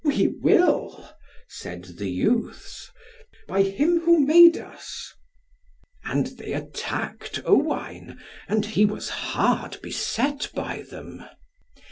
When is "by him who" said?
3.47-4.19